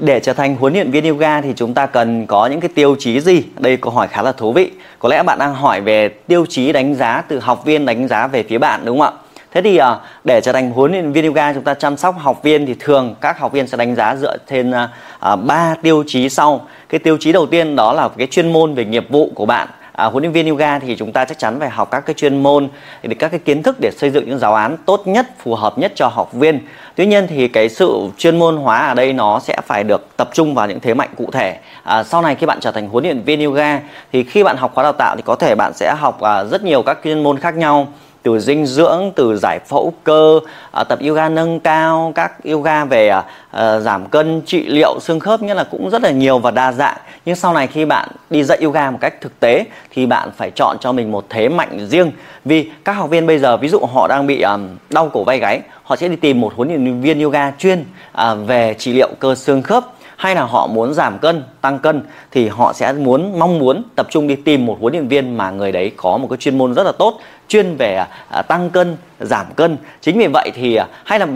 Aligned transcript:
để 0.00 0.20
trở 0.20 0.32
thành 0.32 0.56
huấn 0.56 0.72
luyện 0.72 0.90
viên 0.90 1.04
yoga 1.04 1.40
thì 1.40 1.52
chúng 1.56 1.74
ta 1.74 1.86
cần 1.86 2.26
có 2.26 2.46
những 2.46 2.60
cái 2.60 2.70
tiêu 2.74 2.96
chí 2.98 3.20
gì? 3.20 3.42
Đây 3.58 3.76
câu 3.76 3.92
hỏi 3.92 4.08
khá 4.08 4.22
là 4.22 4.32
thú 4.32 4.52
vị. 4.52 4.70
Có 4.98 5.08
lẽ 5.08 5.22
bạn 5.22 5.38
đang 5.38 5.54
hỏi 5.54 5.80
về 5.80 6.08
tiêu 6.08 6.46
chí 6.48 6.72
đánh 6.72 6.94
giá 6.94 7.22
từ 7.28 7.38
học 7.38 7.64
viên 7.64 7.86
đánh 7.86 8.08
giá 8.08 8.26
về 8.26 8.42
phía 8.42 8.58
bạn, 8.58 8.80
đúng 8.84 9.00
không 9.00 9.14
ạ? 9.14 9.20
Thế 9.52 9.62
thì 9.62 9.76
ờ, 9.76 10.00
để 10.24 10.40
trở 10.40 10.52
thành 10.52 10.70
huấn 10.70 10.92
luyện 10.92 11.12
viên 11.12 11.26
yoga, 11.26 11.52
chúng 11.52 11.62
ta 11.62 11.74
chăm 11.74 11.96
sóc 11.96 12.14
học 12.18 12.42
viên 12.42 12.66
thì 12.66 12.74
thường 12.78 13.14
các 13.20 13.38
học 13.38 13.52
viên 13.52 13.66
sẽ 13.66 13.76
đánh 13.76 13.94
giá 13.94 14.16
dựa 14.16 14.36
trên 14.50 14.70
ờ, 14.70 14.88
ờ, 15.18 15.36
ba 15.36 15.74
tiêu 15.82 16.04
chí 16.06 16.28
sau. 16.28 16.66
Cái 16.88 16.98
tiêu 16.98 17.16
chí 17.20 17.32
đầu 17.32 17.46
tiên 17.46 17.76
đó 17.76 17.92
là 17.92 18.08
cái 18.18 18.26
chuyên 18.26 18.52
môn 18.52 18.74
về 18.74 18.84
nghiệp 18.84 19.06
vụ 19.10 19.30
của 19.34 19.46
bạn 19.46 19.68
à, 20.00 20.04
huấn 20.04 20.22
luyện 20.22 20.32
viên 20.32 20.46
yoga 20.46 20.78
thì 20.78 20.96
chúng 20.96 21.12
ta 21.12 21.24
chắc 21.24 21.38
chắn 21.38 21.60
phải 21.60 21.70
học 21.70 21.90
các 21.90 22.00
cái 22.00 22.14
chuyên 22.14 22.42
môn 22.42 22.68
để 23.02 23.14
các 23.18 23.28
cái 23.28 23.40
kiến 23.40 23.62
thức 23.62 23.76
để 23.80 23.90
xây 23.96 24.10
dựng 24.10 24.28
những 24.28 24.38
giáo 24.38 24.54
án 24.54 24.76
tốt 24.86 25.02
nhất 25.06 25.26
phù 25.38 25.54
hợp 25.54 25.78
nhất 25.78 25.92
cho 25.94 26.08
học 26.08 26.32
viên. 26.32 26.60
Tuy 26.94 27.06
nhiên 27.06 27.26
thì 27.26 27.48
cái 27.48 27.68
sự 27.68 28.08
chuyên 28.18 28.38
môn 28.38 28.56
hóa 28.56 28.86
ở 28.86 28.94
đây 28.94 29.12
nó 29.12 29.40
sẽ 29.40 29.56
phải 29.66 29.84
được 29.84 30.16
tập 30.16 30.30
trung 30.32 30.54
vào 30.54 30.66
những 30.68 30.80
thế 30.80 30.94
mạnh 30.94 31.08
cụ 31.16 31.30
thể. 31.32 31.58
À, 31.82 32.02
sau 32.02 32.22
này 32.22 32.34
khi 32.34 32.46
bạn 32.46 32.58
trở 32.60 32.70
thành 32.70 32.88
huấn 32.88 33.04
luyện 33.04 33.22
viên 33.22 33.44
yoga 33.44 33.80
thì 34.12 34.24
khi 34.24 34.42
bạn 34.42 34.56
học 34.56 34.74
khóa 34.74 34.84
đào 34.84 34.92
tạo 34.92 35.16
thì 35.16 35.22
có 35.26 35.34
thể 35.34 35.54
bạn 35.54 35.72
sẽ 35.74 35.94
học 35.98 36.20
à, 36.20 36.44
rất 36.44 36.64
nhiều 36.64 36.82
các 36.82 36.98
chuyên 37.04 37.22
môn 37.22 37.38
khác 37.38 37.56
nhau 37.56 37.88
từ 38.22 38.38
dinh 38.38 38.66
dưỡng 38.66 39.12
từ 39.16 39.36
giải 39.36 39.58
phẫu 39.58 39.92
cơ 40.04 40.40
à, 40.72 40.84
tập 40.84 40.98
yoga 41.08 41.28
nâng 41.28 41.60
cao 41.60 42.12
các 42.14 42.44
yoga 42.44 42.84
về 42.84 43.08
à, 43.08 43.24
à, 43.50 43.78
giảm 43.78 44.06
cân 44.06 44.42
trị 44.46 44.66
liệu 44.66 45.00
xương 45.00 45.20
khớp 45.20 45.42
nghĩa 45.42 45.54
là 45.54 45.64
cũng 45.64 45.90
rất 45.90 46.02
là 46.02 46.10
nhiều 46.10 46.38
và 46.38 46.50
đa 46.50 46.72
dạng. 46.72 46.96
Nhưng 47.24 47.36
sau 47.36 47.54
này 47.54 47.66
khi 47.66 47.84
bạn 47.84 48.08
đi 48.30 48.44
dạy 48.44 48.58
yoga 48.62 48.90
một 48.90 48.98
cách 49.00 49.20
thực 49.20 49.40
tế 49.40 49.64
thì 49.90 50.06
bạn 50.06 50.30
phải 50.36 50.50
chọn 50.50 50.76
cho 50.80 50.92
mình 50.92 51.12
một 51.12 51.24
thế 51.28 51.48
mạnh 51.48 51.86
riêng. 51.86 52.12
Vì 52.44 52.70
các 52.84 52.92
học 52.92 53.10
viên 53.10 53.26
bây 53.26 53.38
giờ 53.38 53.56
ví 53.56 53.68
dụ 53.68 53.78
họ 53.94 54.08
đang 54.08 54.26
bị 54.26 54.40
à, 54.40 54.58
đau 54.90 55.08
cổ 55.12 55.24
vai 55.24 55.38
gáy 55.38 55.60
họ 55.82 55.96
sẽ 55.96 56.08
đi 56.08 56.16
tìm 56.16 56.40
một 56.40 56.52
huấn 56.56 56.68
luyện 56.68 57.00
viên 57.00 57.20
yoga 57.20 57.52
chuyên 57.58 57.84
à, 58.12 58.34
về 58.34 58.74
trị 58.78 58.92
liệu 58.92 59.08
cơ 59.18 59.34
xương 59.34 59.62
khớp 59.62 59.84
hay 60.20 60.34
là 60.34 60.42
họ 60.42 60.66
muốn 60.66 60.94
giảm 60.94 61.18
cân 61.18 61.44
tăng 61.60 61.78
cân 61.78 62.02
thì 62.30 62.48
họ 62.48 62.72
sẽ 62.72 62.92
muốn 62.92 63.38
mong 63.38 63.58
muốn 63.58 63.82
tập 63.96 64.06
trung 64.10 64.28
đi 64.28 64.36
tìm 64.36 64.66
một 64.66 64.76
huấn 64.80 64.92
luyện 64.92 65.08
viên 65.08 65.36
mà 65.36 65.50
người 65.50 65.72
đấy 65.72 65.92
có 65.96 66.16
một 66.16 66.26
cái 66.30 66.36
chuyên 66.36 66.58
môn 66.58 66.74
rất 66.74 66.82
là 66.82 66.92
tốt 66.92 67.20
chuyên 67.48 67.76
về 67.76 68.04
à, 68.28 68.42
tăng 68.42 68.70
cân 68.70 68.96
giảm 69.20 69.46
cân. 69.56 69.76
Chính 70.00 70.18
vì 70.18 70.26
vậy 70.26 70.50
thì 70.54 70.74
à, 70.74 70.86
hay 71.04 71.18
là 71.18 71.26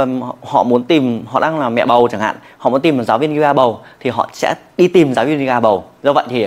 họ 0.43 0.63
muốn 0.63 0.85
tìm 0.85 1.25
họ 1.27 1.41
đang 1.41 1.59
là 1.59 1.69
mẹ 1.69 1.87
bầu 1.87 2.09
chẳng 2.11 2.21
hạn 2.21 2.37
họ 2.59 2.71
muốn 2.71 2.81
tìm 2.81 2.97
một 2.97 3.05
giáo 3.05 3.19
viên 3.19 3.35
yoga 3.37 3.53
bầu 3.53 3.81
thì 4.01 4.11
họ 4.11 4.29
sẽ 4.33 4.55
đi 4.77 4.89
tìm 4.89 5.15
giáo 5.15 5.25
viên 5.25 5.39
yoga 5.39 5.61
bầu. 5.61 5.85
Do 6.03 6.13
vậy 6.13 6.25
thì 6.29 6.47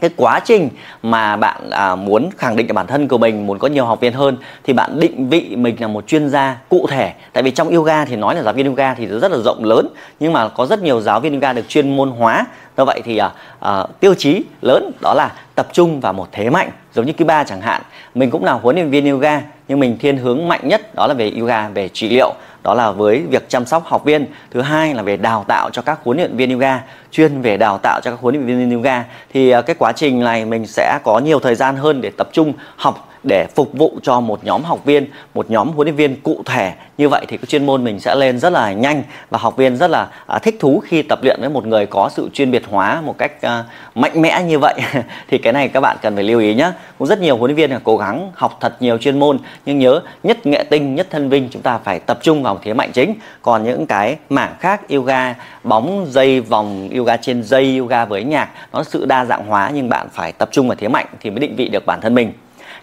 cái 0.00 0.10
quá 0.16 0.40
trình 0.44 0.70
mà 1.02 1.36
bạn 1.36 1.70
à, 1.70 1.94
muốn 1.94 2.30
khẳng 2.36 2.56
định 2.56 2.66
cho 2.66 2.74
bản 2.74 2.86
thân 2.86 3.08
của 3.08 3.18
mình 3.18 3.46
muốn 3.46 3.58
có 3.58 3.68
nhiều 3.68 3.84
học 3.84 4.00
viên 4.00 4.12
hơn 4.12 4.36
thì 4.64 4.72
bạn 4.72 5.00
định 5.00 5.28
vị 5.28 5.56
mình 5.56 5.76
là 5.78 5.86
một 5.86 6.06
chuyên 6.06 6.28
gia 6.28 6.56
cụ 6.68 6.86
thể. 6.90 7.12
Tại 7.32 7.42
vì 7.42 7.50
trong 7.50 7.68
yoga 7.68 8.04
thì 8.04 8.16
nói 8.16 8.34
là 8.34 8.42
giáo 8.42 8.54
viên 8.54 8.66
yoga 8.66 8.94
thì 8.94 9.06
rất 9.06 9.32
là 9.32 9.38
rộng 9.38 9.64
lớn 9.64 9.88
nhưng 10.20 10.32
mà 10.32 10.48
có 10.48 10.66
rất 10.66 10.82
nhiều 10.82 11.00
giáo 11.00 11.20
viên 11.20 11.32
yoga 11.32 11.52
được 11.52 11.68
chuyên 11.68 11.96
môn 11.96 12.10
hóa. 12.10 12.46
Do 12.76 12.84
vậy 12.84 13.00
thì 13.04 13.18
à, 13.18 13.30
à, 13.60 13.84
tiêu 14.00 14.14
chí 14.14 14.44
lớn 14.62 14.90
đó 15.00 15.14
là 15.14 15.32
tập 15.54 15.68
trung 15.72 16.00
vào 16.00 16.12
một 16.12 16.28
thế 16.32 16.50
mạnh. 16.50 16.70
Giống 16.94 17.06
như 17.06 17.12
cái 17.12 17.26
ba 17.26 17.44
chẳng 17.44 17.60
hạn 17.60 17.82
mình 18.14 18.30
cũng 18.30 18.44
là 18.44 18.52
huấn 18.52 18.76
luyện 18.76 18.90
viên 18.90 19.10
yoga 19.10 19.42
nhưng 19.68 19.80
mình 19.80 19.98
thiên 19.98 20.16
hướng 20.16 20.48
mạnh 20.48 20.68
nhất 20.68 20.94
đó 20.94 21.06
là 21.06 21.14
về 21.14 21.32
yoga, 21.38 21.68
về 21.68 21.88
trị 21.88 22.08
liệu. 22.08 22.34
Đó 22.62 22.74
là 22.74 22.90
với 22.90 23.22
việc 23.30 23.48
chăm 23.48 23.66
sóc 23.66 23.84
học 23.86 24.04
viên. 24.04 24.26
Thứ 24.50 24.60
hai 24.60 24.94
là 24.94 25.02
về 25.02 25.16
đào 25.16 25.44
tạo 25.48 25.70
cho 25.70 25.82
các 25.82 25.98
huấn 26.04 26.16
luyện 26.16 26.36
viên 26.36 26.52
yoga, 26.52 26.80
chuyên 27.10 27.42
về 27.42 27.56
đào 27.56 27.78
tạo 27.82 28.00
cho 28.04 28.10
các 28.10 28.20
huấn 28.20 28.34
luyện 28.34 28.46
viên 28.46 28.70
yoga. 28.70 29.04
Thì 29.32 29.50
à, 29.50 29.62
cái 29.62 29.76
quá 29.78 29.92
trình 29.92 30.20
này 30.20 30.44
mình 30.44 30.66
sẽ 30.66 30.98
có 31.04 31.18
nhiều 31.18 31.40
thời 31.40 31.54
gian 31.54 31.76
hơn 31.76 32.00
để 32.00 32.10
tập 32.10 32.28
trung 32.32 32.52
học 32.76 33.07
để 33.22 33.46
phục 33.54 33.72
vụ 33.72 33.98
cho 34.02 34.20
một 34.20 34.44
nhóm 34.44 34.64
học 34.64 34.84
viên, 34.84 35.06
một 35.34 35.50
nhóm 35.50 35.68
huấn 35.68 35.86
luyện 35.86 35.96
viên 35.96 36.20
cụ 36.20 36.42
thể. 36.44 36.72
Như 36.98 37.08
vậy 37.08 37.24
thì 37.28 37.36
cái 37.36 37.46
chuyên 37.46 37.66
môn 37.66 37.84
mình 37.84 38.00
sẽ 38.00 38.14
lên 38.14 38.38
rất 38.38 38.52
là 38.52 38.72
nhanh 38.72 39.02
và 39.30 39.38
học 39.38 39.56
viên 39.56 39.76
rất 39.76 39.90
là 39.90 40.08
à, 40.26 40.38
thích 40.38 40.56
thú 40.60 40.82
khi 40.84 41.02
tập 41.02 41.18
luyện 41.22 41.40
với 41.40 41.48
một 41.48 41.66
người 41.66 41.86
có 41.86 42.10
sự 42.12 42.28
chuyên 42.32 42.50
biệt 42.50 42.62
hóa 42.70 43.00
một 43.00 43.18
cách 43.18 43.42
à, 43.42 43.64
mạnh 43.94 44.22
mẽ 44.22 44.42
như 44.42 44.58
vậy. 44.58 44.74
thì 45.28 45.38
cái 45.38 45.52
này 45.52 45.68
các 45.68 45.80
bạn 45.80 45.96
cần 46.02 46.14
phải 46.14 46.24
lưu 46.24 46.40
ý 46.40 46.54
nhé. 46.54 46.72
Cũng 46.98 47.08
rất 47.08 47.20
nhiều 47.20 47.36
huấn 47.36 47.48
luyện 47.48 47.56
viên 47.56 47.70
là 47.70 47.80
cố 47.84 47.96
gắng 47.96 48.32
học 48.34 48.56
thật 48.60 48.76
nhiều 48.80 48.98
chuyên 48.98 49.18
môn 49.18 49.38
nhưng 49.66 49.78
nhớ 49.78 50.00
nhất 50.22 50.46
nghệ 50.46 50.64
tinh, 50.70 50.94
nhất 50.94 51.06
thân 51.10 51.28
vinh 51.28 51.48
chúng 51.50 51.62
ta 51.62 51.78
phải 51.78 52.00
tập 52.00 52.18
trung 52.22 52.42
vào 52.42 52.58
thế 52.62 52.74
mạnh 52.74 52.90
chính. 52.92 53.14
Còn 53.42 53.64
những 53.64 53.86
cái 53.86 54.16
mảng 54.30 54.54
khác 54.60 54.88
yoga, 54.88 55.34
bóng 55.64 56.06
dây 56.10 56.40
vòng 56.40 56.88
yoga 56.96 57.16
trên 57.16 57.42
dây, 57.42 57.78
yoga 57.78 58.04
với 58.04 58.24
nhạc 58.24 58.48
nó 58.72 58.82
sự 58.82 59.04
đa 59.04 59.24
dạng 59.24 59.46
hóa 59.46 59.70
nhưng 59.74 59.88
bạn 59.88 60.08
phải 60.12 60.32
tập 60.32 60.48
trung 60.52 60.68
vào 60.68 60.76
thế 60.80 60.88
mạnh 60.88 61.06
thì 61.20 61.30
mới 61.30 61.40
định 61.40 61.56
vị 61.56 61.68
được 61.68 61.86
bản 61.86 62.00
thân 62.00 62.14
mình 62.14 62.32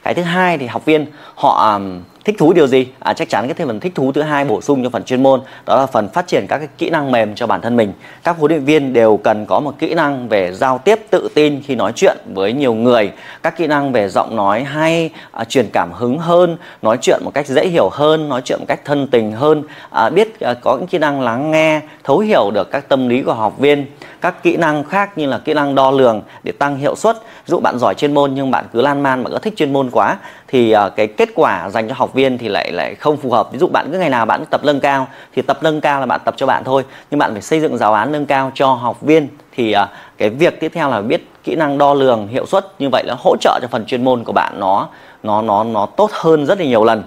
cái 0.06 0.14
thứ 0.14 0.22
hai 0.22 0.58
thì 0.58 0.68
học 0.68 0.86
viên 0.86 1.06
họ 1.36 1.74
um, 1.74 2.00
thích 2.26 2.36
thú 2.38 2.54
điều 2.54 2.68
gì? 2.68 2.88
À, 3.00 3.14
chắc 3.14 3.30
chắn 3.30 3.48
cái 3.48 3.54
thêm 3.54 3.68
phần 3.68 3.80
thích 3.80 3.96
thú 3.96 4.12
thứ 4.12 4.22
hai 4.22 4.46
bổ 4.46 4.62
sung 4.62 4.84
cho 4.84 4.90
phần 4.90 5.04
chuyên 5.04 5.24
môn 5.24 5.42
đó 5.66 5.76
là 5.80 5.86
phần 5.86 6.10
phát 6.10 6.28
triển 6.28 6.46
các 6.48 6.58
cái 6.58 6.68
kỹ 6.78 6.90
năng 6.90 7.12
mềm 7.12 7.36
cho 7.36 7.48
bản 7.48 7.62
thân 7.62 7.76
mình. 7.76 7.94
Các 8.24 8.38
huấn 8.38 8.52
luyện 8.52 8.66
viên 8.66 8.94
đều 8.94 9.18
cần 9.18 9.46
có 9.46 9.60
một 9.60 9.74
kỹ 9.80 9.94
năng 9.94 10.30
về 10.30 10.54
giao 10.54 10.78
tiếp 10.78 11.00
tự 11.10 11.30
tin 11.36 11.62
khi 11.62 11.76
nói 11.76 11.92
chuyện 11.96 12.18
với 12.34 12.54
nhiều 12.54 12.74
người 12.74 13.12
các 13.44 13.58
kỹ 13.58 13.68
năng 13.68 13.92
về 13.92 14.10
giọng 14.10 14.36
nói 14.36 14.64
hay 14.64 15.10
à, 15.32 15.44
truyền 15.44 15.70
cảm 15.74 15.92
hứng 15.92 16.20
hơn 16.20 16.58
nói 16.82 16.98
chuyện 17.02 17.20
một 17.24 17.32
cách 17.34 17.48
dễ 17.48 17.68
hiểu 17.68 17.90
hơn 17.90 18.30
nói 18.30 18.42
chuyện 18.46 18.60
một 18.60 18.66
cách 18.68 18.80
thân 18.86 19.08
tình 19.08 19.32
hơn. 19.32 19.64
À, 19.90 20.10
biết 20.10 20.40
à, 20.40 20.54
có 20.54 20.78
những 20.78 20.88
kỹ 20.88 20.98
năng 20.98 21.22
lắng 21.22 21.52
nghe 21.52 21.82
thấu 22.04 22.20
hiểu 22.20 22.52
được 22.52 22.72
các 22.72 22.90
tâm 22.90 23.08
lý 23.08 23.22
của 23.22 23.34
học 23.34 23.60
viên. 23.60 23.86
Các 24.22 24.44
kỹ 24.44 24.58
năng 24.58 24.84
khác 24.84 25.18
như 25.18 25.26
là 25.26 25.38
kỹ 25.38 25.54
năng 25.54 25.76
đo 25.76 25.92
lường 25.92 26.22
để 26.44 26.52
tăng 26.52 26.78
hiệu 26.78 26.96
suất. 26.96 27.18
Dụ 27.46 27.60
bạn 27.60 27.80
giỏi 27.80 27.94
chuyên 27.96 28.14
môn 28.14 28.32
nhưng 28.34 28.52
bạn 28.52 28.66
cứ 28.74 28.82
lan 28.82 29.04
man 29.04 29.24
bạn 29.24 29.34
cứ 29.34 29.40
thích 29.40 29.54
chuyên 29.58 29.74
môn 29.74 29.90
quá 29.92 30.18
thì 30.48 30.72
à, 30.72 30.90
cái 30.90 31.08
kết 31.08 31.30
quả 31.36 31.70
dành 31.70 31.88
cho 31.88 31.96
học 31.98 32.15
viên 32.16 32.38
thì 32.38 32.48
lại 32.48 32.72
lại 32.72 32.96
không 32.96 33.18
phù 33.18 33.32
hợp. 33.32 33.52
Ví 33.52 33.60
dụ 33.60 33.68
bạn 33.68 33.90
cứ 33.92 33.98
ngày 33.98 34.10
nào 34.10 34.26
bạn 34.26 34.46
tập 34.52 34.62
nâng 34.64 34.80
cao 34.80 35.08
thì 35.36 35.42
tập 35.42 35.58
nâng 35.62 35.82
cao 35.82 36.00
là 36.00 36.06
bạn 36.06 36.20
tập 36.26 36.34
cho 36.38 36.46
bạn 36.46 36.64
thôi. 36.64 36.84
Nhưng 37.12 37.20
bạn 37.20 37.34
phải 37.34 37.42
xây 37.42 37.62
dựng 37.62 37.78
giáo 37.78 37.94
án 37.94 38.12
nâng 38.12 38.26
cao 38.26 38.52
cho 38.56 38.68
học 38.74 39.02
viên 39.02 39.28
thì 39.56 39.76
uh, 39.84 39.90
cái 40.18 40.30
việc 40.30 40.60
tiếp 40.60 40.72
theo 40.76 40.90
là 40.90 41.02
biết 41.02 41.28
kỹ 41.44 41.56
năng 41.56 41.78
đo 41.78 41.94
lường 41.94 42.28
hiệu 42.28 42.46
suất. 42.46 42.66
Như 42.80 42.90
vậy 42.92 43.04
nó 43.08 43.16
hỗ 43.20 43.36
trợ 43.42 43.60
cho 43.62 43.68
phần 43.68 43.86
chuyên 43.86 44.04
môn 44.04 44.24
của 44.24 44.34
bạn 44.34 44.60
nó 44.60 44.88
nó 45.24 45.42
nó 45.42 45.64
nó 45.64 45.86
tốt 45.86 46.12
hơn 46.14 46.46
rất 46.46 46.60
là 46.60 46.66
nhiều 46.66 46.84
lần 46.84 47.04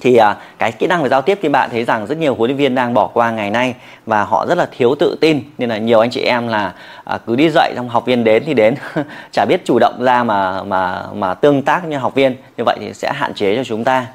thì 0.00 0.16
à, 0.16 0.36
cái 0.58 0.72
kỹ 0.72 0.86
năng 0.86 1.02
về 1.02 1.08
giao 1.08 1.22
tiếp 1.22 1.38
thì 1.42 1.48
bạn 1.48 1.70
thấy 1.70 1.84
rằng 1.84 2.06
rất 2.06 2.18
nhiều 2.18 2.34
huấn 2.34 2.50
luyện 2.50 2.56
viên 2.56 2.74
đang 2.74 2.94
bỏ 2.94 3.06
qua 3.06 3.30
ngày 3.30 3.50
nay 3.50 3.74
và 4.06 4.24
họ 4.24 4.46
rất 4.46 4.58
là 4.58 4.66
thiếu 4.76 4.94
tự 4.94 5.16
tin 5.20 5.42
nên 5.58 5.68
là 5.68 5.78
nhiều 5.78 6.00
anh 6.00 6.10
chị 6.10 6.20
em 6.20 6.48
là 6.48 6.72
à, 7.04 7.18
cứ 7.26 7.36
đi 7.36 7.50
dạy 7.50 7.72
trong 7.76 7.88
học 7.88 8.06
viên 8.06 8.24
đến 8.24 8.42
thì 8.46 8.54
đến 8.54 8.74
chả 9.32 9.44
biết 9.48 9.64
chủ 9.64 9.78
động 9.78 10.04
ra 10.04 10.24
mà 10.24 10.62
mà 10.62 11.02
mà 11.14 11.34
tương 11.34 11.62
tác 11.62 11.84
như 11.84 11.98
học 11.98 12.14
viên. 12.14 12.36
Như 12.56 12.64
vậy 12.64 12.76
thì 12.80 12.94
sẽ 12.94 13.12
hạn 13.12 13.34
chế 13.34 13.56
cho 13.56 13.64
chúng 13.64 13.84
ta. 13.84 14.06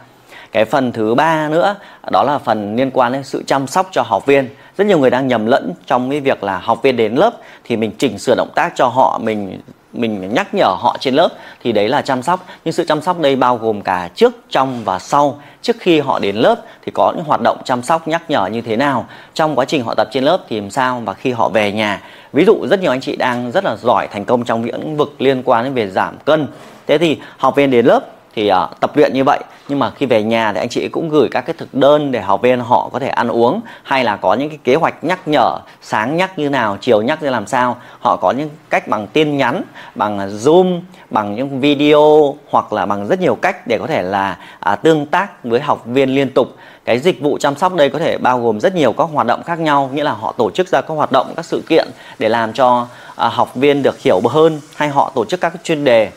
Cái 0.51 0.65
phần 0.65 0.91
thứ 0.91 1.15
ba 1.15 1.49
nữa 1.49 1.75
đó 2.11 2.23
là 2.23 2.37
phần 2.37 2.75
liên 2.75 2.91
quan 2.91 3.13
đến 3.13 3.23
sự 3.23 3.43
chăm 3.47 3.67
sóc 3.67 3.89
cho 3.91 4.01
học 4.01 4.25
viên. 4.25 4.49
Rất 4.77 4.87
nhiều 4.87 4.99
người 4.99 5.09
đang 5.09 5.27
nhầm 5.27 5.45
lẫn 5.45 5.73
trong 5.85 6.09
cái 6.09 6.19
việc 6.19 6.43
là 6.43 6.57
học 6.57 6.83
viên 6.83 6.97
đến 6.97 7.15
lớp 7.15 7.33
thì 7.63 7.77
mình 7.77 7.91
chỉnh 7.97 8.19
sửa 8.19 8.35
động 8.35 8.49
tác 8.55 8.71
cho 8.75 8.87
họ 8.87 9.19
mình 9.23 9.59
mình 9.93 10.33
nhắc 10.33 10.53
nhở 10.53 10.75
họ 10.79 10.97
trên 10.99 11.15
lớp 11.15 11.29
thì 11.63 11.71
đấy 11.71 11.89
là 11.89 12.01
chăm 12.01 12.23
sóc. 12.23 12.45
Nhưng 12.65 12.71
sự 12.73 12.85
chăm 12.85 13.01
sóc 13.01 13.19
đây 13.19 13.35
bao 13.35 13.57
gồm 13.57 13.81
cả 13.81 14.09
trước, 14.15 14.33
trong 14.49 14.83
và 14.83 14.99
sau. 14.99 15.41
Trước 15.61 15.75
khi 15.79 15.99
họ 15.99 16.19
đến 16.19 16.35
lớp 16.35 16.55
thì 16.85 16.91
có 16.95 17.13
những 17.15 17.25
hoạt 17.25 17.41
động 17.41 17.57
chăm 17.65 17.83
sóc, 17.83 18.07
nhắc 18.07 18.29
nhở 18.29 18.45
như 18.45 18.61
thế 18.61 18.75
nào. 18.75 19.05
Trong 19.33 19.55
quá 19.55 19.65
trình 19.65 19.83
họ 19.83 19.93
tập 19.95 20.07
trên 20.11 20.23
lớp 20.23 20.39
thì 20.49 20.59
làm 20.59 20.69
sao 20.69 21.01
và 21.05 21.13
khi 21.13 21.31
họ 21.31 21.49
về 21.49 21.71
nhà. 21.71 22.01
Ví 22.33 22.45
dụ 22.45 22.67
rất 22.69 22.81
nhiều 22.81 22.91
anh 22.91 23.01
chị 23.01 23.15
đang 23.15 23.51
rất 23.51 23.63
là 23.65 23.75
giỏi 23.75 24.07
thành 24.11 24.25
công 24.25 24.43
trong 24.43 24.63
lĩnh 24.63 24.97
vực 24.97 25.15
liên 25.19 25.43
quan 25.45 25.63
đến 25.63 25.73
về 25.73 25.87
giảm 25.87 26.17
cân. 26.25 26.47
Thế 26.87 26.97
thì 26.97 27.17
học 27.37 27.55
viên 27.55 27.71
đến 27.71 27.85
lớp 27.85 27.99
thì 28.35 28.51
uh, 28.51 28.79
tập 28.79 28.91
luyện 28.97 29.13
như 29.13 29.23
vậy. 29.23 29.39
Nhưng 29.67 29.79
mà 29.79 29.89
khi 29.89 30.05
về 30.05 30.23
nhà 30.23 30.53
thì 30.53 30.59
anh 30.59 30.69
chị 30.69 30.87
cũng 30.87 31.09
gửi 31.09 31.29
các 31.31 31.41
cái 31.41 31.55
thực 31.57 31.73
đơn 31.73 32.11
để 32.11 32.21
học 32.21 32.41
viên 32.41 32.59
họ 32.59 32.89
có 32.93 32.99
thể 32.99 33.07
ăn 33.07 33.27
uống 33.27 33.61
hay 33.83 34.03
là 34.03 34.15
có 34.15 34.33
những 34.33 34.49
cái 34.49 34.59
kế 34.63 34.75
hoạch 34.75 35.03
nhắc 35.03 35.27
nhở 35.27 35.57
sáng 35.81 36.17
nhắc 36.17 36.39
như 36.39 36.49
nào 36.49 36.77
chiều 36.81 37.01
nhắc 37.01 37.23
như 37.23 37.29
làm 37.29 37.47
sao. 37.47 37.77
Họ 37.99 38.15
có 38.15 38.31
những 38.31 38.49
cách 38.69 38.87
bằng 38.87 39.07
tin 39.07 39.37
nhắn 39.37 39.63
bằng 39.95 40.19
ờ, 40.19 40.27
zoom 40.27 40.81
bằng 41.09 41.35
những 41.35 41.59
video 41.59 42.35
hoặc 42.49 42.73
là 42.73 42.85
bằng 42.85 43.07
rất 43.07 43.19
nhiều 43.19 43.35
cách 43.35 43.67
để 43.67 43.77
có 43.77 43.87
thể 43.87 44.01
là 44.01 44.37
à, 44.59 44.75
tương 44.75 45.05
tác 45.05 45.43
với 45.43 45.59
học 45.59 45.85
viên 45.85 46.09
liên 46.09 46.31
tục. 46.31 46.55
Cái 46.85 46.99
dịch 46.99 47.21
vụ 47.21 47.37
chăm 47.37 47.55
sóc 47.55 47.75
đây 47.75 47.89
có 47.89 47.99
thể 47.99 48.17
bao 48.17 48.41
gồm 48.41 48.59
rất 48.59 48.75
nhiều 48.75 48.93
các 48.93 49.09
hoạt 49.13 49.27
động 49.27 49.43
khác 49.43 49.59
nhau 49.59 49.89
nghĩa 49.93 50.03
là 50.03 50.11
họ 50.11 50.33
tổ 50.37 50.51
chức 50.51 50.67
ra 50.67 50.81
các 50.81 50.93
hoạt 50.93 51.11
động 51.11 51.33
các 51.35 51.45
sự 51.45 51.63
kiện 51.69 51.87
để 52.19 52.29
làm 52.29 52.53
cho 52.53 52.87
à, 53.15 53.29
học 53.29 53.55
viên 53.55 53.83
được 53.83 53.99
hiểu 53.99 54.21
hơn 54.29 54.61
hay 54.75 54.89
họ 54.89 55.11
tổ 55.15 55.25
chức 55.25 55.41
các 55.41 55.53
chuyên 55.63 55.83
đề 55.83 56.11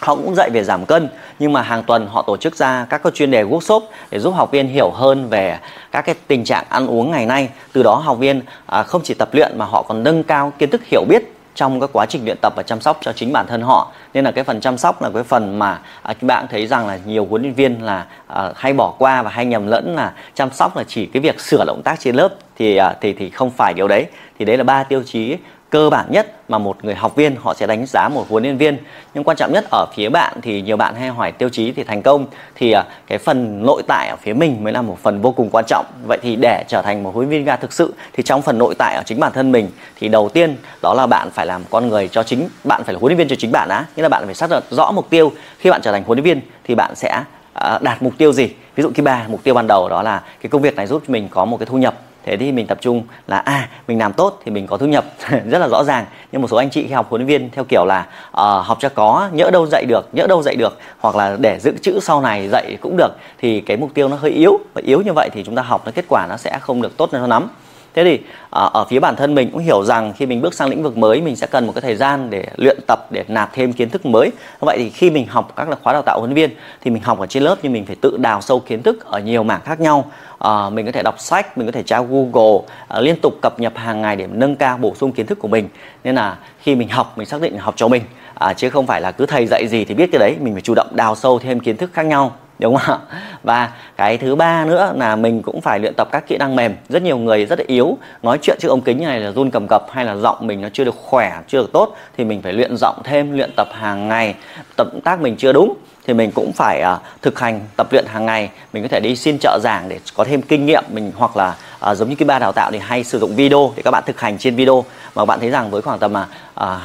họ 0.00 0.14
cũng 0.14 0.34
dạy 0.34 0.50
về 0.50 0.64
giảm 0.64 0.86
cân 0.86 1.08
nhưng 1.38 1.52
mà 1.52 1.62
hàng 1.62 1.82
tuần 1.82 2.06
họ 2.06 2.22
tổ 2.22 2.36
chức 2.36 2.56
ra 2.56 2.86
các 2.90 3.02
cái 3.02 3.12
chuyên 3.14 3.30
đề 3.30 3.44
workshop 3.44 3.80
để 4.10 4.18
giúp 4.18 4.34
học 4.34 4.50
viên 4.50 4.68
hiểu 4.68 4.90
hơn 4.90 5.28
về 5.28 5.58
các 5.92 6.00
cái 6.00 6.14
tình 6.26 6.44
trạng 6.44 6.64
ăn 6.68 6.86
uống 6.86 7.10
ngày 7.10 7.26
nay. 7.26 7.48
Từ 7.72 7.82
đó 7.82 7.94
học 7.94 8.18
viên 8.18 8.40
à, 8.66 8.82
không 8.82 9.02
chỉ 9.04 9.14
tập 9.14 9.28
luyện 9.32 9.52
mà 9.58 9.64
họ 9.64 9.82
còn 9.82 10.02
nâng 10.02 10.22
cao 10.22 10.52
kiến 10.58 10.70
thức 10.70 10.80
hiểu 10.84 11.04
biết 11.08 11.22
trong 11.54 11.80
cái 11.80 11.88
quá 11.92 12.06
trình 12.06 12.24
luyện 12.24 12.36
tập 12.42 12.52
và 12.56 12.62
chăm 12.62 12.80
sóc 12.80 12.98
cho 13.00 13.12
chính 13.12 13.32
bản 13.32 13.46
thân 13.46 13.62
họ. 13.62 13.92
Nên 14.14 14.24
là 14.24 14.30
cái 14.30 14.44
phần 14.44 14.60
chăm 14.60 14.78
sóc 14.78 15.02
là 15.02 15.10
cái 15.14 15.22
phần 15.22 15.58
mà 15.58 15.78
à, 16.02 16.14
các 16.14 16.22
bạn 16.22 16.46
thấy 16.50 16.66
rằng 16.66 16.86
là 16.86 16.98
nhiều 17.06 17.26
huấn 17.30 17.42
luyện 17.42 17.54
viên 17.54 17.82
là 17.82 18.06
à, 18.26 18.50
hay 18.56 18.72
bỏ 18.72 18.94
qua 18.98 19.22
và 19.22 19.30
hay 19.30 19.46
nhầm 19.46 19.66
lẫn 19.66 19.94
là 19.94 20.12
chăm 20.34 20.50
sóc 20.50 20.76
là 20.76 20.84
chỉ 20.88 21.06
cái 21.06 21.20
việc 21.20 21.40
sửa 21.40 21.64
động 21.66 21.82
tác 21.84 22.00
trên 22.00 22.14
lớp 22.14 22.28
thì 22.56 22.76
à, 22.76 22.94
thì 23.00 23.12
thì 23.12 23.30
không 23.30 23.50
phải 23.50 23.74
điều 23.74 23.88
đấy. 23.88 24.06
Thì 24.38 24.44
đấy 24.44 24.56
là 24.56 24.64
ba 24.64 24.82
tiêu 24.82 25.02
chí 25.06 25.36
cơ 25.70 25.90
bản 25.90 26.06
nhất 26.10 26.50
mà 26.50 26.58
một 26.58 26.84
người 26.84 26.94
học 26.94 27.16
viên 27.16 27.36
họ 27.36 27.54
sẽ 27.54 27.66
đánh 27.66 27.86
giá 27.86 28.08
một 28.08 28.26
huấn 28.28 28.42
luyện 28.42 28.56
viên. 28.56 28.78
Nhưng 29.14 29.24
quan 29.24 29.36
trọng 29.36 29.52
nhất, 29.52 29.64
ở 29.70 29.86
phía 29.94 30.08
bạn 30.08 30.38
thì 30.42 30.62
nhiều 30.62 30.76
bạn 30.76 30.94
hay 30.94 31.08
hỏi 31.08 31.32
tiêu 31.32 31.48
chí 31.48 31.72
thì 31.72 31.84
thành 31.84 32.02
công. 32.02 32.26
Thì 32.54 32.72
à, 32.72 32.84
cái 33.06 33.18
phần 33.18 33.66
nội 33.66 33.82
tại 33.86 34.08
ở 34.08 34.16
phía 34.22 34.32
mình 34.32 34.64
mới 34.64 34.72
là 34.72 34.82
một 34.82 34.98
phần 35.02 35.22
vô 35.22 35.32
cùng 35.32 35.50
quan 35.50 35.64
trọng. 35.68 35.86
Vậy 36.06 36.18
thì 36.22 36.36
để 36.36 36.64
trở 36.68 36.82
thành 36.82 37.02
một 37.02 37.14
huấn 37.14 37.28
luyện 37.28 37.38
viên 37.38 37.44
ga 37.44 37.56
thực 37.56 37.72
sự 37.72 37.94
thì 38.12 38.22
trong 38.22 38.42
phần 38.42 38.58
nội 38.58 38.74
tại 38.78 38.94
ở 38.94 39.02
chính 39.06 39.20
bản 39.20 39.32
thân 39.32 39.52
mình 39.52 39.70
thì 39.96 40.08
đầu 40.08 40.28
tiên 40.28 40.56
đó 40.82 40.94
là 40.94 41.06
bạn 41.06 41.30
phải 41.30 41.46
làm 41.46 41.62
con 41.70 41.88
người 41.88 42.08
cho 42.08 42.22
chính, 42.22 42.48
bạn 42.64 42.84
phải 42.84 42.94
là 42.94 43.00
huấn 43.00 43.10
luyện 43.10 43.18
viên 43.18 43.28
cho 43.28 43.36
chính 43.38 43.52
bạn 43.52 43.68
đã 43.68 43.86
nghĩa 43.96 44.02
là 44.02 44.08
bạn 44.08 44.24
phải 44.24 44.34
xác 44.34 44.50
định 44.50 44.64
rõ 44.70 44.92
mục 44.92 45.10
tiêu. 45.10 45.32
Khi 45.58 45.70
bạn 45.70 45.80
trở 45.82 45.92
thành 45.92 46.02
huấn 46.06 46.18
luyện 46.18 46.24
viên 46.24 46.40
thì 46.64 46.74
bạn 46.74 46.94
sẽ 46.94 47.22
à, 47.52 47.78
đạt 47.82 48.02
mục 48.02 48.12
tiêu 48.18 48.32
gì? 48.32 48.50
Ví 48.76 48.82
dụ 48.82 48.90
khi 48.94 49.02
ba 49.02 49.24
mục 49.28 49.42
tiêu 49.44 49.54
ban 49.54 49.66
đầu 49.66 49.88
đó 49.88 50.02
là 50.02 50.22
cái 50.42 50.50
công 50.50 50.62
việc 50.62 50.76
này 50.76 50.86
giúp 50.86 51.10
mình 51.10 51.28
có 51.30 51.44
một 51.44 51.56
cái 51.56 51.66
thu 51.66 51.78
nhập 51.78 51.94
thế 52.26 52.36
thì 52.36 52.52
mình 52.52 52.66
tập 52.66 52.78
trung 52.80 53.02
là 53.26 53.38
à 53.38 53.68
mình 53.88 53.98
làm 53.98 54.12
tốt 54.12 54.40
thì 54.44 54.50
mình 54.50 54.66
có 54.66 54.76
thu 54.76 54.86
nhập. 54.86 55.04
Rất 55.50 55.58
là 55.58 55.68
rõ 55.68 55.84
ràng. 55.84 56.06
Nhưng 56.32 56.42
một 56.42 56.48
số 56.48 56.56
anh 56.56 56.70
chị 56.70 56.86
khi 56.86 56.92
học 56.92 57.06
huấn 57.10 57.20
luyện 57.20 57.26
viên 57.26 57.50
theo 57.50 57.64
kiểu 57.64 57.84
là 57.84 58.06
uh, 58.28 58.66
học 58.66 58.78
cho 58.80 58.88
có 58.88 59.28
nhỡ 59.32 59.50
đâu 59.50 59.66
dạy 59.66 59.84
được 59.84 60.08
nhỡ 60.12 60.26
đâu 60.26 60.42
dạy 60.42 60.56
được 60.56 60.78
hoặc 60.98 61.16
là 61.16 61.36
để 61.40 61.58
giữ 61.60 61.72
chữ 61.82 61.98
sau 62.02 62.20
này 62.20 62.48
dạy 62.48 62.78
cũng 62.80 62.96
được 62.96 63.16
thì 63.38 63.60
cái 63.60 63.76
mục 63.76 63.90
tiêu 63.94 64.08
nó 64.08 64.16
hơi 64.16 64.30
yếu. 64.30 64.58
Và 64.74 64.82
yếu 64.84 65.02
như 65.02 65.12
vậy 65.12 65.30
thì 65.32 65.44
chúng 65.44 65.54
ta 65.54 65.62
học 65.62 65.82
nó 65.84 65.92
kết 65.94 66.04
quả 66.08 66.26
nó 66.28 66.36
sẽ 66.36 66.58
không 66.58 66.82
được 66.82 66.96
tốt 66.96 67.08
cho 67.12 67.26
lắm 67.26 67.48
thế 67.96 68.04
thì 68.04 68.20
ở, 68.50 68.70
ở 68.74 68.84
phía 68.84 69.00
bản 69.00 69.16
thân 69.16 69.34
mình 69.34 69.50
cũng 69.50 69.60
hiểu 69.60 69.84
rằng 69.84 70.12
khi 70.16 70.26
mình 70.26 70.40
bước 70.40 70.54
sang 70.54 70.68
lĩnh 70.68 70.82
vực 70.82 70.96
mới 70.96 71.20
mình 71.20 71.36
sẽ 71.36 71.46
cần 71.46 71.66
một 71.66 71.72
cái 71.74 71.82
thời 71.82 71.96
gian 71.96 72.30
để 72.30 72.46
luyện 72.56 72.78
tập 72.86 73.06
để 73.10 73.24
nạp 73.28 73.54
thêm 73.54 73.72
kiến 73.72 73.90
thức 73.90 74.06
mới. 74.06 74.30
Vậy 74.60 74.78
thì 74.78 74.90
khi 74.90 75.10
mình 75.10 75.26
học 75.26 75.52
các 75.56 75.68
là 75.68 75.76
khóa 75.82 75.92
đào 75.92 76.02
tạo 76.02 76.18
huấn 76.20 76.34
viên 76.34 76.50
thì 76.80 76.90
mình 76.90 77.02
học 77.02 77.18
ở 77.18 77.26
trên 77.26 77.42
lớp 77.42 77.56
nhưng 77.62 77.72
mình 77.72 77.86
phải 77.86 77.96
tự 78.00 78.16
đào 78.16 78.40
sâu 78.40 78.60
kiến 78.60 78.82
thức 78.82 79.04
ở 79.04 79.18
nhiều 79.20 79.42
mảng 79.42 79.60
khác 79.64 79.80
nhau. 79.80 80.10
À, 80.38 80.70
mình 80.70 80.86
có 80.86 80.92
thể 80.92 81.02
đọc 81.02 81.20
sách 81.20 81.58
mình 81.58 81.66
có 81.66 81.72
thể 81.72 81.82
tra 81.82 82.00
google 82.00 82.58
à, 82.88 83.00
liên 83.00 83.16
tục 83.22 83.34
cập 83.42 83.60
nhật 83.60 83.72
hàng 83.76 84.02
ngày 84.02 84.16
để 84.16 84.26
nâng 84.32 84.56
cao 84.56 84.78
bổ 84.78 84.94
sung 84.94 85.12
kiến 85.12 85.26
thức 85.26 85.38
của 85.38 85.48
mình. 85.48 85.68
Nên 86.04 86.14
là 86.14 86.36
khi 86.60 86.74
mình 86.74 86.88
học 86.88 87.18
mình 87.18 87.26
xác 87.26 87.40
định 87.40 87.58
học 87.58 87.74
cho 87.76 87.88
mình 87.88 88.02
à, 88.34 88.52
chứ 88.52 88.70
không 88.70 88.86
phải 88.86 89.00
là 89.00 89.12
cứ 89.12 89.26
thầy 89.26 89.46
dạy 89.46 89.66
gì 89.68 89.84
thì 89.84 89.94
biết 89.94 90.08
cái 90.12 90.18
đấy. 90.18 90.36
Mình 90.40 90.54
phải 90.54 90.62
chủ 90.62 90.74
động 90.76 90.88
đào 90.94 91.14
sâu 91.14 91.38
thêm 91.38 91.60
kiến 91.60 91.76
thức 91.76 91.90
khác 91.92 92.06
nhau 92.06 92.32
đúng 92.58 92.76
không 92.76 93.00
ạ? 93.10 93.18
Và 93.42 93.72
cái 93.96 94.18
thứ 94.18 94.34
ba 94.34 94.64
nữa 94.64 94.92
là 94.96 95.16
mình 95.16 95.42
cũng 95.42 95.60
phải 95.60 95.78
luyện 95.78 95.94
tập 95.94 96.08
các 96.12 96.26
kỹ 96.26 96.36
năng 96.36 96.56
mềm. 96.56 96.74
Rất 96.88 97.02
nhiều 97.02 97.18
người 97.18 97.46
rất 97.46 97.58
là 97.58 97.64
yếu 97.68 97.98
nói 98.22 98.38
chuyện 98.42 98.56
trước 98.60 98.68
ống 98.68 98.80
kính 98.80 99.04
này 99.04 99.20
là 99.20 99.30
run 99.30 99.50
cầm 99.50 99.66
cập 99.68 99.86
hay 99.90 100.04
là 100.04 100.16
giọng 100.16 100.46
mình 100.46 100.60
nó 100.60 100.68
chưa 100.72 100.84
được 100.84 100.94
khỏe 100.96 101.32
chưa 101.48 101.58
được 101.58 101.72
tốt 101.72 101.96
thì 102.16 102.24
mình 102.24 102.42
phải 102.42 102.52
luyện 102.52 102.76
giọng 102.76 102.96
thêm 103.04 103.36
luyện 103.36 103.50
tập 103.56 103.68
hàng 103.72 104.08
ngày. 104.08 104.34
Tập 104.76 104.88
tác 105.04 105.20
mình 105.20 105.36
chưa 105.36 105.52
đúng 105.52 105.74
thì 106.06 106.14
mình 106.14 106.30
cũng 106.30 106.52
phải 106.52 106.82
uh, 106.94 107.22
thực 107.22 107.38
hành 107.38 107.60
tập 107.76 107.86
luyện 107.90 108.04
hàng 108.06 108.26
ngày. 108.26 108.50
Mình 108.72 108.82
có 108.82 108.88
thể 108.88 109.00
đi 109.00 109.16
xin 109.16 109.38
trợ 109.38 109.58
giảng 109.62 109.88
để 109.88 110.00
có 110.16 110.24
thêm 110.24 110.42
kinh 110.42 110.66
nghiệm 110.66 110.84
mình 110.92 111.12
hoặc 111.16 111.36
là 111.36 111.54
uh, 111.90 111.96
giống 111.96 112.08
như 112.08 112.14
cái 112.14 112.26
ba 112.26 112.38
đào 112.38 112.52
tạo 112.52 112.70
thì 112.70 112.78
hay 112.78 113.04
sử 113.04 113.18
dụng 113.18 113.36
video 113.36 113.72
để 113.76 113.82
các 113.82 113.90
bạn 113.90 114.02
thực 114.06 114.20
hành 114.20 114.38
trên 114.38 114.56
video. 114.56 114.84
Mà 115.14 115.24
bạn 115.24 115.40
thấy 115.40 115.50
rằng 115.50 115.70
với 115.70 115.82
khoảng 115.82 115.98
tầm 115.98 116.12
uh, 116.12 116.26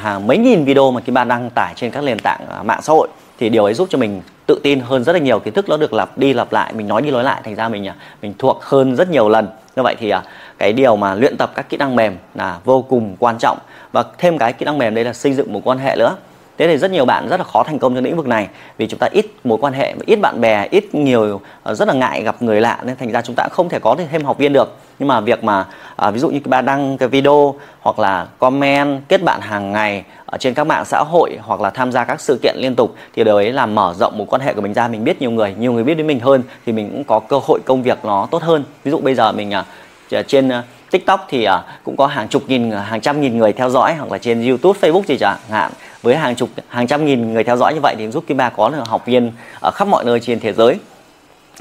hàng 0.02 0.26
mấy 0.26 0.38
nghìn 0.38 0.64
video 0.64 0.90
mà 0.90 1.00
cái 1.00 1.12
ba 1.12 1.24
đăng 1.24 1.50
tải 1.50 1.72
trên 1.76 1.90
các 1.90 2.04
nền 2.04 2.18
tảng 2.18 2.40
uh, 2.60 2.66
mạng 2.66 2.82
xã 2.82 2.92
hội 2.92 3.08
thì 3.42 3.48
điều 3.48 3.64
ấy 3.64 3.74
giúp 3.74 3.88
cho 3.90 3.98
mình 3.98 4.22
tự 4.46 4.60
tin 4.62 4.80
hơn 4.80 5.04
rất 5.04 5.12
là 5.12 5.18
nhiều. 5.18 5.38
Kiến 5.38 5.54
thức 5.54 5.68
nó 5.68 5.76
được 5.76 5.92
lặp 5.92 6.18
đi 6.18 6.32
lặp 6.32 6.52
lại, 6.52 6.72
mình 6.72 6.88
nói 6.88 7.02
đi 7.02 7.10
nói 7.10 7.24
lại, 7.24 7.40
thành 7.44 7.54
ra 7.54 7.68
mình 7.68 7.88
à, 7.88 7.94
mình 8.22 8.34
thuộc 8.38 8.62
hơn 8.62 8.96
rất 8.96 9.10
nhiều 9.10 9.28
lần. 9.28 9.48
Như 9.76 9.82
vậy 9.82 9.96
thì 9.98 10.10
à, 10.10 10.22
cái 10.58 10.72
điều 10.72 10.96
mà 10.96 11.14
luyện 11.14 11.36
tập 11.36 11.52
các 11.54 11.68
kỹ 11.68 11.76
năng 11.76 11.96
mềm 11.96 12.16
là 12.34 12.58
vô 12.64 12.82
cùng 12.82 13.16
quan 13.18 13.38
trọng. 13.38 13.58
Và 13.92 14.04
thêm 14.18 14.38
cái 14.38 14.52
kỹ 14.52 14.64
năng 14.64 14.78
mềm 14.78 14.94
đây 14.94 15.04
là 15.04 15.12
xây 15.12 15.32
dựng 15.32 15.52
một 15.52 15.60
quan 15.64 15.78
hệ 15.78 15.96
nữa 15.96 16.16
thế 16.58 16.66
thì 16.66 16.76
rất 16.76 16.90
nhiều 16.90 17.04
bạn 17.04 17.28
rất 17.28 17.36
là 17.36 17.44
khó 17.44 17.62
thành 17.62 17.78
công 17.78 17.94
trong 17.94 18.04
lĩnh 18.04 18.16
vực 18.16 18.26
này 18.26 18.48
vì 18.78 18.86
chúng 18.86 18.98
ta 18.98 19.08
ít 19.12 19.26
mối 19.44 19.58
quan 19.60 19.72
hệ 19.72 19.94
ít 20.06 20.16
bạn 20.16 20.40
bè 20.40 20.68
ít 20.70 20.94
nhiều 20.94 21.40
ờ, 21.62 21.74
rất 21.74 21.88
là 21.88 21.94
ngại 21.94 22.22
gặp 22.22 22.42
người 22.42 22.60
lạ. 22.60 22.78
Nên 22.84 22.96
thành 22.96 23.12
ra 23.12 23.22
chúng 23.22 23.36
ta 23.36 23.48
không 23.52 23.68
thể 23.68 23.78
có 23.78 23.96
thêm 24.10 24.24
học 24.24 24.38
viên 24.38 24.52
được. 24.52 24.76
Nhưng 24.98 25.08
mà 25.08 25.20
việc 25.20 25.44
mà 25.44 25.66
à, 25.96 26.10
ví 26.10 26.18
dụ 26.18 26.30
như 26.30 26.40
bạn 26.44 26.64
đăng 26.64 26.98
cái 26.98 27.08
video 27.08 27.54
hoặc 27.80 27.98
là 27.98 28.26
comment 28.38 29.00
kết 29.08 29.22
bạn 29.22 29.40
hàng 29.40 29.72
ngày 29.72 30.04
ở 30.26 30.38
trên 30.38 30.54
các 30.54 30.64
mạng 30.64 30.84
xã 30.84 30.98
hội 30.98 31.38
hoặc 31.42 31.60
là 31.60 31.70
tham 31.70 31.92
gia 31.92 32.04
các 32.04 32.20
sự 32.20 32.38
kiện 32.42 32.56
liên 32.58 32.74
tục 32.74 32.94
thì 33.14 33.24
điều 33.24 33.36
ấy 33.36 33.52
là 33.52 33.66
mở 33.66 33.94
rộng 33.98 34.18
mối 34.18 34.26
quan 34.30 34.42
hệ 34.42 34.52
của 34.52 34.60
mình 34.60 34.74
ra. 34.74 34.88
Mình 34.88 35.04
biết 35.04 35.20
nhiều 35.20 35.30
người 35.30 35.54
nhiều 35.58 35.72
người 35.72 35.84
biết 35.84 35.94
đến 35.94 36.06
mình 36.06 36.20
hơn 36.20 36.42
thì 36.66 36.72
mình 36.72 36.90
cũng 36.90 37.04
có 37.04 37.18
cơ 37.18 37.40
hội 37.42 37.60
công 37.64 37.82
việc 37.82 37.98
nó 38.04 38.28
tốt 38.30 38.42
hơn. 38.42 38.64
Ví 38.84 38.90
dụ 38.90 38.98
bây 38.98 39.14
giờ 39.14 39.32
mình 39.32 39.54
à, 39.54 39.64
trên 40.26 40.48
à, 40.48 40.62
TikTok 40.90 41.26
thì 41.28 41.44
à, 41.44 41.62
cũng 41.84 41.96
có 41.96 42.06
hàng 42.06 42.28
chục 42.28 42.42
nghìn 42.46 42.70
hàng 42.70 43.00
trăm 43.00 43.20
nghìn 43.20 43.38
người 43.38 43.52
theo 43.52 43.70
dõi 43.70 43.94
hoặc 43.94 44.12
là 44.12 44.18
trên 44.18 44.48
YouTube 44.48 44.80
Facebook 44.80 45.02
gì 45.02 45.16
chẳng 45.18 45.38
hạn 45.50 45.72
với 46.02 46.16
hàng 46.16 46.34
chục, 46.34 46.48
hàng 46.68 46.86
trăm 46.86 47.04
nghìn 47.04 47.32
người 47.32 47.44
theo 47.44 47.56
dõi 47.56 47.74
như 47.74 47.80
vậy 47.80 47.94
thì 47.98 48.10
giúp 48.10 48.24
Kim 48.26 48.36
Ba 48.36 48.50
có 48.50 48.68
được 48.68 48.82
học 48.86 49.06
viên 49.06 49.32
ở 49.60 49.70
khắp 49.70 49.88
mọi 49.88 50.04
nơi 50.04 50.20
trên 50.20 50.40
thế 50.40 50.52
giới. 50.52 50.78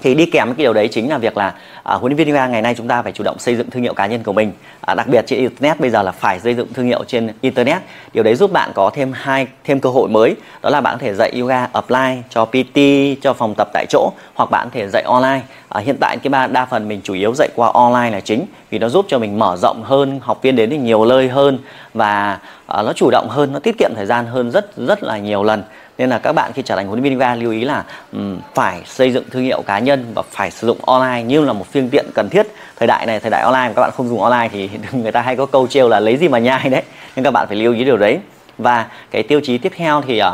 Thì 0.01 0.15
đi 0.15 0.25
kèm 0.25 0.47
với 0.47 0.55
cái 0.55 0.63
điều 0.63 0.73
đấy 0.73 0.87
chính 0.87 1.09
là 1.09 1.17
việc 1.17 1.37
là 1.37 1.53
à, 1.83 1.95
huấn 1.95 2.11
luyện 2.11 2.17
viên 2.17 2.27
yoga 2.27 2.47
ngày 2.47 2.61
nay 2.61 2.75
chúng 2.77 2.87
ta 2.87 3.01
phải 3.01 3.11
chủ 3.11 3.23
động 3.23 3.39
xây 3.39 3.55
dựng 3.55 3.69
thương 3.69 3.83
hiệu 3.83 3.93
cá 3.93 4.05
nhân 4.05 4.23
của 4.23 4.33
mình. 4.33 4.51
À, 4.81 4.95
đặc 4.95 5.07
biệt 5.07 5.23
trên 5.27 5.39
internet 5.39 5.79
bây 5.79 5.89
giờ 5.89 6.01
là 6.03 6.11
phải 6.11 6.39
xây 6.39 6.53
dựng 6.53 6.73
thương 6.73 6.85
hiệu 6.85 7.03
trên 7.07 7.29
internet. 7.41 7.81
Điều 8.13 8.23
đấy 8.23 8.35
giúp 8.35 8.51
bạn 8.51 8.71
có 8.73 8.91
thêm 8.93 9.11
hai 9.13 9.47
thêm 9.63 9.79
cơ 9.79 9.89
hội 9.89 10.09
mới. 10.09 10.35
Đó 10.61 10.69
là 10.69 10.81
bạn 10.81 10.95
có 10.95 10.99
thể 11.01 11.13
dạy 11.13 11.31
yoga 11.39 11.67
apply 11.73 12.21
cho 12.29 12.45
PT 12.45 12.79
cho 13.21 13.33
phòng 13.33 13.53
tập 13.57 13.69
tại 13.73 13.85
chỗ 13.89 14.11
hoặc 14.33 14.51
bạn 14.51 14.69
có 14.69 14.71
thể 14.73 14.87
dạy 14.87 15.03
online. 15.03 15.41
À, 15.69 15.79
hiện 15.79 15.97
tại 15.99 16.17
cái 16.17 16.29
ba 16.29 16.47
đa 16.47 16.65
phần 16.65 16.87
mình 16.87 17.01
chủ 17.03 17.13
yếu 17.13 17.33
dạy 17.35 17.49
qua 17.55 17.71
online 17.73 18.09
là 18.09 18.19
chính 18.19 18.45
vì 18.69 18.79
nó 18.79 18.89
giúp 18.89 19.05
cho 19.07 19.19
mình 19.19 19.39
mở 19.39 19.57
rộng 19.57 19.83
hơn 19.83 20.19
học 20.23 20.39
viên 20.41 20.55
đến 20.55 20.69
được 20.69 20.77
nhiều 20.77 21.05
nơi 21.05 21.29
hơn 21.29 21.59
và 21.93 22.39
à, 22.67 22.81
nó 22.81 22.93
chủ 22.93 23.09
động 23.11 23.29
hơn 23.29 23.53
nó 23.53 23.59
tiết 23.59 23.77
kiệm 23.77 23.91
thời 23.95 24.05
gian 24.05 24.25
hơn 24.25 24.51
rất 24.51 24.77
rất 24.77 25.03
là 25.03 25.17
nhiều 25.17 25.43
lần 25.43 25.63
nên 26.01 26.09
là 26.09 26.19
các 26.19 26.33
bạn 26.33 26.51
khi 26.53 26.61
trở 26.61 26.75
thành 26.75 26.87
huấn 26.87 26.99
luyện 26.99 27.03
viên 27.03 27.19
yoga 27.19 27.35
lưu 27.35 27.51
ý 27.51 27.65
là 27.65 27.83
um, 28.13 28.39
phải 28.55 28.81
xây 28.85 29.11
dựng 29.11 29.23
thương 29.31 29.43
hiệu 29.43 29.61
cá 29.61 29.79
nhân 29.79 30.11
và 30.15 30.21
phải 30.31 30.51
sử 30.51 30.67
dụng 30.67 30.77
online 30.85 31.23
như 31.23 31.45
là 31.45 31.53
một 31.53 31.65
phương 31.73 31.89
tiện 31.89 32.05
cần 32.13 32.29
thiết 32.29 32.47
thời 32.79 32.87
đại 32.87 33.05
này 33.05 33.19
thời 33.19 33.31
đại 33.31 33.41
online 33.41 33.67
mà 33.67 33.73
các 33.75 33.81
bạn 33.81 33.91
không 33.91 34.09
dùng 34.09 34.21
online 34.21 34.49
thì 34.51 34.69
người 34.91 35.11
ta 35.11 35.21
hay 35.21 35.35
có 35.35 35.45
câu 35.45 35.67
trêu 35.67 35.89
là 35.89 35.99
lấy 35.99 36.17
gì 36.17 36.27
mà 36.27 36.39
nhai 36.39 36.69
đấy 36.69 36.83
nên 37.15 37.23
các 37.23 37.31
bạn 37.31 37.47
phải 37.47 37.57
lưu 37.57 37.73
ý 37.73 37.83
điều 37.83 37.97
đấy 37.97 38.19
và 38.57 38.87
cái 39.11 39.23
tiêu 39.23 39.41
chí 39.43 39.57
tiếp 39.57 39.71
theo 39.75 40.01
thì 40.07 40.21
uh, 40.21 40.27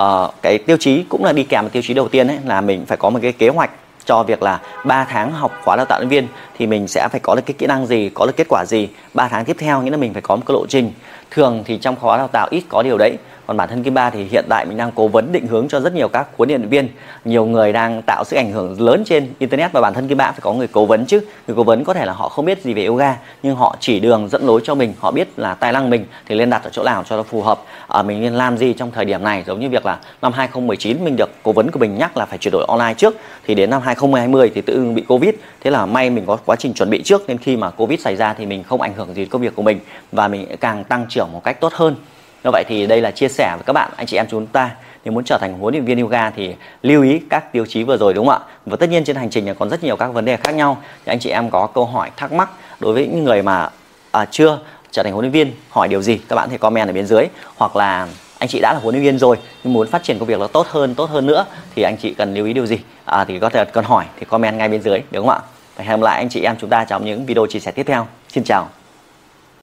uh, 0.00 0.34
cái 0.42 0.58
tiêu 0.58 0.76
chí 0.80 1.04
cũng 1.08 1.24
là 1.24 1.32
đi 1.32 1.44
kèm 1.44 1.64
với 1.64 1.70
tiêu 1.70 1.82
chí 1.82 1.94
đầu 1.94 2.08
tiên 2.08 2.28
ấy 2.28 2.38
là 2.44 2.60
mình 2.60 2.86
phải 2.86 2.96
có 2.96 3.10
một 3.10 3.18
cái 3.22 3.32
kế 3.32 3.48
hoạch 3.48 3.70
cho 4.04 4.22
việc 4.22 4.42
là 4.42 4.60
3 4.84 5.04
tháng 5.04 5.32
học 5.32 5.52
khóa 5.64 5.76
đào 5.76 5.86
tạo 5.86 6.00
nhân 6.00 6.08
viên 6.08 6.26
thì 6.58 6.66
mình 6.66 6.88
sẽ 6.88 7.08
phải 7.10 7.20
có 7.20 7.34
được 7.34 7.42
cái 7.46 7.54
kỹ 7.58 7.66
năng 7.66 7.86
gì, 7.86 8.10
có 8.14 8.26
được 8.26 8.36
kết 8.36 8.46
quả 8.48 8.64
gì. 8.64 8.88
3 9.14 9.28
tháng 9.28 9.44
tiếp 9.44 9.56
theo 9.58 9.82
nghĩa 9.82 9.90
là 9.90 9.96
mình 9.96 10.12
phải 10.12 10.22
có 10.22 10.36
một 10.36 10.42
cái 10.46 10.52
lộ 10.52 10.66
trình. 10.66 10.92
Thường 11.30 11.62
thì 11.66 11.78
trong 11.78 11.96
khóa 11.96 12.16
đào 12.16 12.28
tạo 12.28 12.48
ít 12.50 12.62
có 12.68 12.82
điều 12.82 12.98
đấy 12.98 13.18
còn 13.50 13.56
bản 13.56 13.68
thân 13.68 13.82
Kim 13.82 13.94
Ba 13.94 14.10
thì 14.10 14.24
hiện 14.24 14.44
tại 14.48 14.66
mình 14.66 14.76
đang 14.76 14.90
cố 14.94 15.08
vấn 15.08 15.32
định 15.32 15.46
hướng 15.46 15.68
cho 15.68 15.80
rất 15.80 15.94
nhiều 15.94 16.08
các 16.08 16.26
huấn 16.36 16.48
luyện 16.48 16.68
viên. 16.68 16.88
Nhiều 17.24 17.46
người 17.46 17.72
đang 17.72 18.02
tạo 18.02 18.24
sự 18.24 18.36
ảnh 18.36 18.52
hưởng 18.52 18.80
lớn 18.80 19.02
trên 19.06 19.28
internet 19.38 19.72
và 19.72 19.80
bản 19.80 19.94
thân 19.94 20.08
Kim 20.08 20.18
Ba 20.18 20.30
phải 20.30 20.40
có 20.40 20.52
người 20.52 20.66
cố 20.66 20.86
vấn 20.86 21.06
chứ. 21.06 21.20
Người 21.46 21.56
cố 21.56 21.62
vấn 21.62 21.84
có 21.84 21.94
thể 21.94 22.04
là 22.04 22.12
họ 22.12 22.28
không 22.28 22.44
biết 22.44 22.62
gì 22.62 22.74
về 22.74 22.84
yoga 22.84 23.16
nhưng 23.42 23.56
họ 23.56 23.76
chỉ 23.80 24.00
đường 24.00 24.28
dẫn 24.28 24.46
lối 24.46 24.60
cho 24.64 24.74
mình 24.74 24.94
họ 24.98 25.10
biết 25.10 25.28
là 25.38 25.54
tài 25.54 25.72
năng 25.72 25.90
mình 25.90 26.06
thì 26.26 26.34
lên 26.34 26.50
đặt 26.50 26.64
ở 26.64 26.70
chỗ 26.72 26.82
nào 26.82 27.04
cho 27.08 27.16
nó 27.16 27.22
phù 27.22 27.42
hợp. 27.42 27.62
À, 27.88 28.02
mình 28.02 28.20
nên 28.20 28.34
làm 28.34 28.58
gì 28.58 28.72
trong 28.72 28.90
thời 28.90 29.04
điểm 29.04 29.24
này? 29.24 29.44
Giống 29.46 29.60
như 29.60 29.68
việc 29.68 29.86
là 29.86 29.98
năm 30.22 30.32
2019 30.32 31.04
mình 31.04 31.16
được 31.16 31.30
cố 31.42 31.52
vấn 31.52 31.70
của 31.70 31.78
mình 31.78 31.98
nhắc 31.98 32.16
là 32.16 32.26
phải 32.26 32.38
chuyển 32.38 32.52
đổi 32.52 32.64
online 32.68 32.94
trước 32.94 33.14
thì 33.46 33.54
đến 33.54 33.70
năm 33.70 33.82
2020 33.82 34.50
thì 34.54 34.60
tự 34.60 34.74
dưng 34.74 34.94
bị 34.94 35.02
covid. 35.02 35.34
Thế 35.60 35.70
là 35.70 35.86
may 35.86 36.10
mình 36.10 36.26
có 36.26 36.36
quá 36.46 36.56
trình 36.56 36.74
chuẩn 36.74 36.90
bị 36.90 37.02
trước 37.02 37.28
nên 37.28 37.38
khi 37.38 37.56
mà 37.56 37.70
covid 37.70 38.00
xảy 38.00 38.16
ra 38.16 38.34
thì 38.34 38.46
mình 38.46 38.62
không 38.62 38.80
ảnh 38.80 38.94
hưởng 38.94 39.08
gì 39.08 39.22
đến 39.22 39.28
công 39.28 39.42
việc 39.42 39.54
của 39.54 39.62
mình 39.62 39.80
và 40.12 40.28
mình 40.28 40.56
càng 40.60 40.84
tăng 40.84 41.06
trưởng 41.08 41.32
một 41.32 41.44
cách 41.44 41.60
tốt 41.60 41.72
hơn 41.72 41.96
do 42.44 42.50
vậy 42.50 42.64
thì 42.68 42.86
đây 42.86 43.00
là 43.00 43.10
chia 43.10 43.28
sẻ 43.28 43.52
với 43.56 43.64
các 43.66 43.72
bạn 43.72 43.90
anh 43.96 44.06
chị 44.06 44.16
em 44.16 44.26
chúng 44.30 44.46
ta. 44.46 44.70
Nếu 45.04 45.12
muốn 45.12 45.24
trở 45.24 45.38
thành 45.40 45.58
huấn 45.58 45.74
luyện 45.74 45.84
viên 45.84 46.00
yoga 46.00 46.30
thì 46.30 46.54
lưu 46.82 47.02
ý 47.02 47.20
các 47.30 47.52
tiêu 47.52 47.66
chí 47.68 47.84
vừa 47.84 47.96
rồi 47.96 48.14
đúng 48.14 48.26
không 48.26 48.42
ạ? 48.42 48.48
Và 48.66 48.76
tất 48.76 48.90
nhiên 48.90 49.04
trên 49.04 49.16
hành 49.16 49.30
trình 49.30 49.54
còn 49.58 49.70
rất 49.70 49.84
nhiều 49.84 49.96
các 49.96 50.06
vấn 50.06 50.24
đề 50.24 50.36
khác 50.36 50.54
nhau. 50.54 50.78
Thì 51.04 51.12
anh 51.12 51.18
chị 51.18 51.30
em 51.30 51.50
có 51.50 51.66
câu 51.66 51.84
hỏi 51.84 52.10
thắc 52.16 52.32
mắc 52.32 52.50
đối 52.80 52.94
với 52.94 53.06
những 53.06 53.24
người 53.24 53.42
mà 53.42 53.68
à, 54.10 54.24
chưa 54.30 54.58
trở 54.90 55.02
thành 55.02 55.12
huấn 55.12 55.24
luyện 55.24 55.32
viên 55.32 55.52
hỏi 55.70 55.88
điều 55.88 56.02
gì 56.02 56.20
các 56.28 56.36
bạn 56.36 56.48
có 56.48 56.52
thể 56.52 56.58
comment 56.58 56.88
ở 56.88 56.92
bên 56.92 57.06
dưới. 57.06 57.24
Hoặc 57.56 57.76
là 57.76 58.08
anh 58.38 58.48
chị 58.48 58.60
đã 58.60 58.72
là 58.72 58.80
huấn 58.80 58.94
luyện 58.94 59.04
viên 59.04 59.18
rồi 59.18 59.36
nhưng 59.64 59.72
muốn 59.72 59.86
phát 59.86 60.02
triển 60.02 60.18
công 60.18 60.28
việc 60.28 60.38
nó 60.38 60.46
tốt 60.46 60.66
hơn 60.66 60.94
tốt 60.94 61.10
hơn 61.10 61.26
nữa 61.26 61.44
thì 61.74 61.82
anh 61.82 61.96
chị 61.96 62.14
cần 62.14 62.34
lưu 62.34 62.46
ý 62.46 62.52
điều 62.52 62.66
gì? 62.66 62.78
À, 63.04 63.24
thì 63.24 63.38
có 63.38 63.48
thể 63.48 63.64
cần 63.64 63.84
hỏi 63.84 64.04
thì 64.20 64.26
comment 64.28 64.56
ngay 64.56 64.68
bên 64.68 64.82
dưới 64.82 64.98
đúng 65.10 65.26
không 65.26 65.36
ạ? 65.36 65.40
Và 65.76 65.84
hẹn 65.84 66.00
gặp 66.00 66.04
lại 66.04 66.16
anh 66.16 66.28
chị 66.28 66.42
em 66.42 66.56
chúng 66.60 66.70
ta 66.70 66.84
trong 66.84 67.04
những 67.04 67.26
video 67.26 67.46
chia 67.46 67.60
sẻ 67.60 67.70
tiếp 67.70 67.84
theo. 67.86 68.06
Xin 68.28 68.44
chào. 68.44 68.79